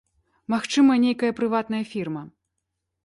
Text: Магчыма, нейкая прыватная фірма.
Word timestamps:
Магчыма, 0.53 0.95
нейкая 1.05 1.31
прыватная 1.41 1.83
фірма. 1.91 2.23